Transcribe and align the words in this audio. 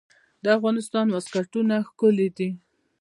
د 0.43 0.45
افغانستان 0.57 1.05
واسکټونه 1.09 1.75
ښکلي 1.87 2.27
دي 2.37 2.49